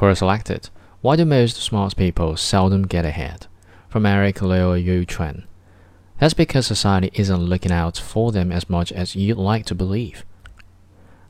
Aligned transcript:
Quora 0.00 0.16
selected 0.16 0.70
Why 1.02 1.16
do 1.16 1.26
most 1.26 1.58
smart 1.58 1.94
people 1.94 2.34
seldom 2.38 2.86
get 2.86 3.04
ahead? 3.04 3.48
From 3.90 4.06
Eric 4.06 4.40
Liu 4.40 4.72
Yu 4.72 5.04
Chuan. 5.04 5.44
That's 6.18 6.32
because 6.32 6.66
society 6.66 7.10
isn't 7.12 7.36
looking 7.38 7.70
out 7.70 7.98
for 7.98 8.32
them 8.32 8.50
as 8.50 8.70
much 8.70 8.92
as 8.92 9.14
you'd 9.14 9.36
like 9.36 9.66
to 9.66 9.74
believe. 9.74 10.24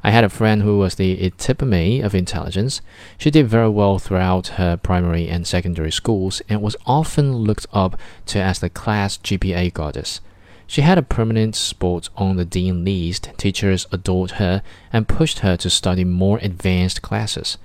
I 0.04 0.12
had 0.12 0.22
a 0.22 0.28
friend 0.28 0.62
who 0.62 0.78
was 0.78 0.94
the 0.94 1.20
epitome 1.20 2.00
of 2.00 2.14
intelligence. 2.14 2.80
She 3.18 3.32
did 3.32 3.48
very 3.48 3.68
well 3.68 3.98
throughout 3.98 4.54
her 4.54 4.76
primary 4.76 5.28
and 5.28 5.48
secondary 5.48 5.90
schools 5.90 6.40
and 6.48 6.62
was 6.62 6.76
often 6.86 7.38
looked 7.38 7.66
up 7.72 7.98
to 8.26 8.40
as 8.40 8.60
the 8.60 8.70
class 8.70 9.18
GPA 9.18 9.72
goddess. 9.72 10.20
She 10.68 10.82
had 10.82 10.96
a 10.96 11.02
permanent 11.02 11.56
spot 11.56 12.08
on 12.16 12.36
the 12.36 12.44
dean 12.44 12.84
list. 12.84 13.30
Teachers 13.36 13.88
adored 13.90 14.32
her 14.42 14.62
and 14.92 15.08
pushed 15.08 15.40
her 15.40 15.56
to 15.56 15.68
study 15.68 16.04
more 16.04 16.38
advanced 16.38 17.02
classes. 17.02 17.58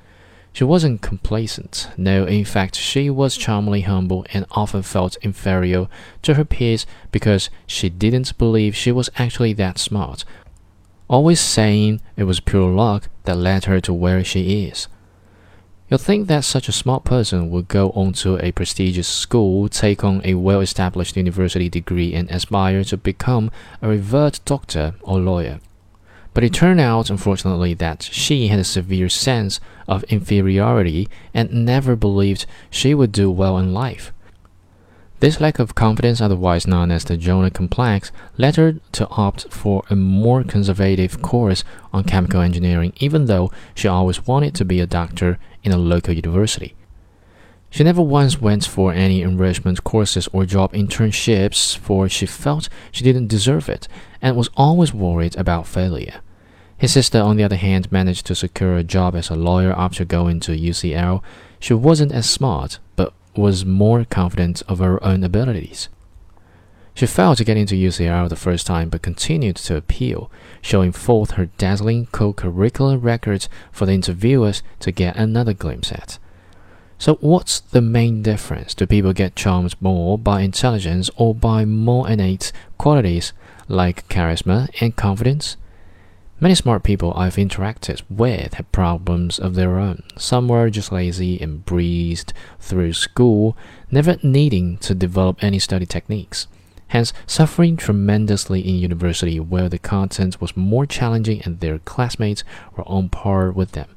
She 0.56 0.64
wasn't 0.64 1.04
complacent. 1.04 1.90
No, 1.98 2.26
in 2.26 2.46
fact, 2.46 2.76
she 2.76 3.12
was 3.12 3.38
charmingly 3.38 3.82
humble 3.82 4.26
and 4.34 4.48
often 4.52 4.82
felt 4.82 5.18
inferior 5.22 5.88
to 6.24 6.34
her 6.34 6.46
peers 6.46 6.88
because 7.12 7.52
she 7.68 7.90
didn't 7.90 8.36
believe 8.40 8.76
she 8.76 8.92
was 8.92 9.12
actually 9.18 9.54
that 9.54 9.78
smart 9.78 10.26
always 11.08 11.40
saying 11.40 12.02
it 12.18 12.24
was 12.24 12.40
pure 12.40 12.72
luck 12.72 13.10
that 13.24 13.38
led 13.38 13.66
her 13.66 13.80
to 13.82 13.94
where 13.94 14.24
she 14.24 14.66
is. 14.66 14.88
You'd 15.90 16.02
think 16.02 16.28
that 16.28 16.44
such 16.44 16.68
a 16.68 16.72
smart 16.72 17.04
person 17.04 17.52
would 17.52 17.68
go 17.68 17.92
on 17.92 18.14
to 18.14 18.44
a 18.44 18.52
prestigious 18.52 19.08
school, 19.08 19.70
take 19.70 20.04
on 20.04 20.22
a 20.24 20.34
well 20.34 20.62
established 20.62 21.16
university 21.16 21.70
degree, 21.70 22.14
and 22.16 22.30
aspire 22.32 22.84
to 22.86 22.98
become 22.98 23.52
a 23.84 23.90
revered 23.90 24.40
doctor 24.46 24.96
or 25.04 25.20
lawyer. 25.20 25.60
But 26.36 26.44
it 26.44 26.54
turned 26.54 26.82
out, 26.82 27.10
unfortunately, 27.10 27.74
that 27.76 28.04
she 28.04 28.50
had 28.50 28.60
a 28.60 28.66
severe 28.66 29.08
sense 29.08 29.62
of 29.88 30.04
inferiority 30.04 31.08
and 31.34 31.66
never 31.66 31.96
believed 31.96 32.46
she 32.70 32.94
would 32.94 33.14
do 33.14 33.32
well 33.32 33.58
in 33.58 33.74
life. 33.74 34.12
This 35.22 35.40
lack 35.40 35.60
of 35.60 35.76
confidence, 35.76 36.20
otherwise 36.20 36.68
known 36.68 36.92
as 36.92 37.06
the 37.06 37.16
Jonah 37.16 37.50
complex, 37.50 38.12
led 38.38 38.58
her 38.58 38.74
to 38.92 39.08
opt 39.12 39.50
for 39.50 39.84
a 39.90 39.96
more 39.96 40.44
conservative 40.44 41.22
course 41.22 41.64
on 41.94 42.04
chemical 42.04 42.42
engineering, 42.42 42.92
even 42.98 43.28
though 43.28 43.50
she 43.74 43.88
always 43.88 44.28
wanted 44.28 44.54
to 44.56 44.66
be 44.66 44.82
a 44.82 44.86
doctor 44.86 45.40
in 45.64 45.72
a 45.72 45.78
local 45.78 46.14
university. 46.14 46.76
She 47.70 47.86
never 47.86 48.02
once 48.02 48.42
went 48.42 48.66
for 48.66 48.92
any 48.92 49.22
enrichment 49.22 49.86
courses 49.86 50.28
or 50.34 50.46
job 50.46 50.74
internships, 50.74 51.78
for 51.78 52.10
she 52.10 52.26
felt 52.26 52.68
she 52.92 53.06
didn't 53.06 53.28
deserve 53.28 53.70
it 53.70 53.88
and 54.22 54.36
was 54.36 54.50
always 54.58 54.94
worried 54.94 55.38
about 55.38 55.66
failure. 55.66 56.20
His 56.78 56.92
sister, 56.92 57.22
on 57.22 57.38
the 57.38 57.44
other 57.44 57.56
hand, 57.56 57.92
managed 57.92 58.26
to 58.28 58.36
secure 58.36 58.76
a 58.76 58.84
job 58.84 59.16
as 59.16 59.30
a 59.30 59.36
lawyer 59.36 59.74
after 59.74 60.04
going 60.04 60.40
to 60.42 60.52
UCL. 60.52 61.24
She 61.60 61.74
wasn't 61.74 62.12
as 62.12 62.30
smart, 62.30 62.80
but 62.96 63.14
was 63.36 63.66
more 63.66 64.04
confident 64.06 64.62
of 64.68 64.80
her 64.80 65.04
own 65.04 65.24
abilities. 65.24 65.90
She 66.94 67.06
failed 67.06 67.38
to 67.38 67.44
get 67.44 67.58
into 67.58 67.76
UCL 67.76 68.30
the 68.30 68.38
first 68.38 68.66
time 68.66 68.88
but 68.90 69.02
continued 69.02 69.58
to 69.58 69.76
appeal, 69.76 70.32
showing 70.62 70.94
forth 70.94 71.32
her 71.32 71.48
dazzling 71.58 72.08
co 72.08 72.34
curricular 72.34 73.02
records 73.02 73.50
for 73.72 73.86
the 73.86 73.94
interviewers 73.94 74.64
to 74.80 74.92
get 74.92 75.18
another 75.18 75.54
glimpse 75.54 75.92
at. 75.92 76.18
So, 76.98 77.16
what's 77.16 77.60
the 77.60 77.82
main 77.82 78.22
difference? 78.22 78.74
Do 78.74 78.86
people 78.86 79.12
get 79.12 79.36
charmed 79.36 79.76
more 79.82 80.18
by 80.18 80.42
intelligence 80.42 81.10
or 81.18 81.36
by 81.36 81.66
more 81.66 82.10
innate 82.10 82.54
qualities 82.78 83.34
like 83.68 84.08
charisma 84.08 84.70
and 84.80 84.96
confidence? 84.96 85.58
Many 86.38 86.54
smart 86.56 86.84
people 86.84 87.14
I've 87.16 87.38
interacted 87.38 88.02
with 88.10 88.56
had 88.56 88.70
problems 88.74 89.40
of 89.40 89.56
their 89.56 89.80
own. 89.80 90.04
Some 90.18 90.50
were 90.50 90.70
just 90.70 90.92
lazy 90.92 91.40
and 91.42 91.64
breezed 91.64 92.34
through 92.60 92.92
school, 92.92 93.56
never 93.90 94.18
needing 94.22 94.78
to 94.80 94.94
develop 94.94 95.42
any 95.42 95.60
study 95.60 95.86
techniques, 95.86 96.48
hence 96.88 97.14
suffering 97.26 97.78
tremendously 97.78 98.60
in 98.60 98.76
university 98.76 99.40
where 99.40 99.70
the 99.70 99.80
content 99.80 100.42
was 100.42 100.58
more 100.58 100.86
challenging 100.86 101.42
and 101.44 101.62
their 101.62 101.80
classmates 101.80 102.44
were 102.76 102.86
on 102.86 103.08
par 103.08 103.50
with 103.50 103.72
them. 103.72 103.88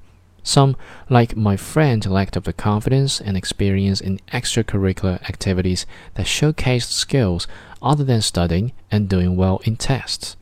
Some, 0.44 0.77
like 1.10 1.37
my 1.37 1.56
friend, 1.56 2.06
lacked 2.06 2.37
of 2.37 2.44
the 2.44 2.53
confidence 2.53 3.21
and 3.21 3.37
experience 3.37 4.00
in 4.00 4.21
extracurricular 4.32 5.21
activities 5.28 5.87
that 6.15 6.27
showcased 6.27 6.93
skills 6.93 7.48
other 7.82 8.04
than 8.04 8.22
studying 8.22 8.71
and 8.93 9.09
doing 9.09 9.37
well 9.37 9.60
in 9.65 9.75
tests. 9.75 10.37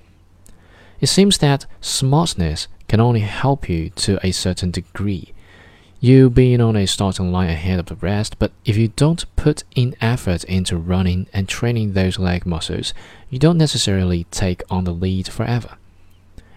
It 1.01 1.09
seems 1.09 1.39
that 1.39 1.67
smartness 1.81 2.69
can 2.89 3.01
only 3.01 3.21
help 3.21 3.69
you 3.69 3.91
to 3.91 4.19
a 4.25 4.33
certain 4.33 4.71
degree. 4.71 5.33
You 6.01 6.31
being 6.31 6.61
on 6.61 6.77
a 6.77 6.87
starting 6.87 7.33
line 7.33 7.51
ahead 7.51 7.79
of 7.79 7.87
the 7.87 7.97
rest, 7.97 8.39
but 8.39 8.53
if 8.65 8.77
you 8.77 8.89
don't 8.89 9.25
put 9.35 9.65
in 9.75 9.97
effort 10.01 10.45
into 10.45 10.77
running 10.77 11.27
and 11.33 11.49
training 11.49 11.93
those 11.93 12.19
leg 12.19 12.47
muscles, 12.47 12.95
you 13.31 13.39
don't 13.39 13.59
necessarily 13.59 14.25
take 14.31 14.63
on 14.71 14.85
the 14.85 14.93
lead 14.93 15.29
forever. 15.29 15.77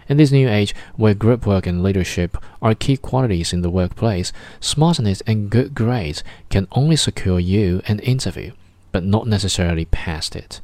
In 0.08 0.16
this 0.16 0.32
new 0.32 0.48
age, 0.48 0.74
where 0.96 1.14
group 1.14 1.46
work 1.46 1.66
and 1.66 1.82
leadership 1.82 2.36
are 2.60 2.74
key 2.74 2.96
qualities 2.96 3.52
in 3.52 3.62
the 3.62 3.70
workplace, 3.70 4.32
smartness 4.58 5.20
and 5.22 5.50
good 5.50 5.74
grades 5.74 6.24
can 6.48 6.66
only 6.72 6.96
secure 6.96 7.38
you 7.38 7.80
an 7.86 8.00
interview, 8.00 8.52
but 8.92 9.04
not 9.04 9.26
necessarily 9.26 9.84
past 9.84 10.34
it. 10.34 10.60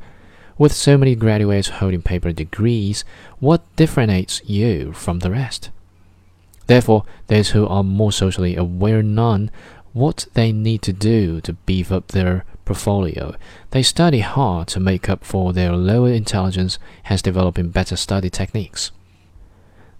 With 0.58 0.72
so 0.72 0.96
many 0.96 1.14
graduates 1.14 1.68
holding 1.68 2.00
paper 2.00 2.32
degrees, 2.32 3.04
what 3.40 3.62
differentiates 3.76 4.40
you 4.48 4.92
from 4.92 5.18
the 5.18 5.30
rest? 5.30 5.68
Therefore, 6.66 7.04
those 7.26 7.50
who 7.50 7.66
are 7.66 7.84
more 7.84 8.10
socially 8.10 8.56
aware 8.56 9.02
know 9.02 9.48
what 9.92 10.26
they 10.34 10.52
need 10.52 10.82
to 10.82 10.92
do 10.92 11.40
to 11.42 11.52
beef 11.52 11.92
up 11.92 12.08
their 12.08 12.44
portfolio. 12.64 13.34
They 13.70 13.82
study 13.82 14.20
hard 14.20 14.68
to 14.68 14.80
make 14.80 15.08
up 15.08 15.24
for 15.24 15.52
their 15.52 15.72
lower 15.72 16.10
intelligence, 16.10 16.78
hence 17.04 17.22
developing 17.22 17.68
better 17.68 17.96
study 17.96 18.30
techniques. 18.30 18.90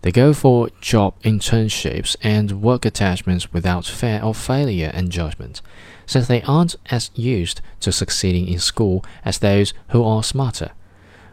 They 0.06 0.12
go 0.12 0.32
for 0.32 0.68
job 0.80 1.20
internships 1.24 2.14
and 2.22 2.62
work 2.62 2.84
attachments 2.84 3.52
without 3.52 3.86
fear 3.86 4.20
of 4.20 4.36
failure 4.36 4.92
and 4.94 5.10
judgment, 5.10 5.62
since 6.06 6.28
they 6.28 6.42
aren't 6.42 6.76
as 6.92 7.10
used 7.16 7.60
to 7.80 7.90
succeeding 7.90 8.46
in 8.46 8.60
school 8.60 9.04
as 9.24 9.40
those 9.40 9.74
who 9.88 10.04
are 10.04 10.22
smarter. 10.22 10.70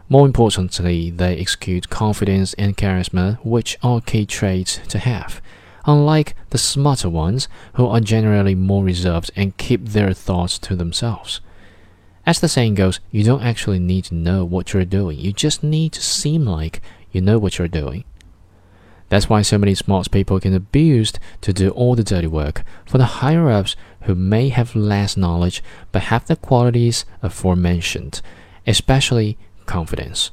More 0.08 0.26
importantly, 0.26 1.08
they 1.10 1.38
exude 1.38 1.88
confidence 1.88 2.52
and 2.54 2.76
charisma, 2.76 3.38
which 3.44 3.78
are 3.80 4.00
key 4.00 4.26
traits 4.26 4.80
to 4.88 4.98
have, 4.98 5.40
unlike 5.86 6.34
the 6.50 6.58
smarter 6.58 7.08
ones, 7.08 7.46
who 7.74 7.86
are 7.86 8.00
generally 8.00 8.56
more 8.56 8.82
reserved 8.82 9.30
and 9.36 9.56
keep 9.56 9.84
their 9.84 10.12
thoughts 10.12 10.58
to 10.58 10.74
themselves. 10.74 11.40
As 12.26 12.40
the 12.40 12.48
saying 12.48 12.74
goes, 12.74 12.98
you 13.12 13.22
don't 13.22 13.44
actually 13.44 13.78
need 13.78 14.06
to 14.06 14.16
know 14.16 14.44
what 14.44 14.72
you're 14.72 14.84
doing, 14.84 15.20
you 15.20 15.32
just 15.32 15.62
need 15.62 15.92
to 15.92 16.02
seem 16.02 16.44
like 16.44 16.82
you 17.12 17.20
know 17.20 17.38
what 17.38 17.58
you're 17.58 17.68
doing. 17.68 18.02
That's 19.14 19.28
why 19.28 19.42
so 19.42 19.58
many 19.58 19.76
smart 19.76 20.10
people 20.10 20.40
get 20.40 20.54
abused 20.54 21.20
to 21.42 21.52
do 21.52 21.70
all 21.70 21.94
the 21.94 22.02
dirty 22.02 22.26
work 22.26 22.64
for 22.84 22.98
the 22.98 23.22
higher 23.22 23.48
ups 23.48 23.76
who 24.06 24.16
may 24.16 24.48
have 24.48 24.74
less 24.74 25.16
knowledge 25.16 25.62
but 25.92 26.10
have 26.10 26.26
the 26.26 26.34
qualities 26.34 27.04
aforementioned, 27.22 28.20
especially 28.66 29.38
confidence. 29.66 30.32